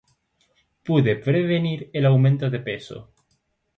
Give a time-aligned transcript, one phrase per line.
[0.83, 3.13] puede prevenir el aumento de peso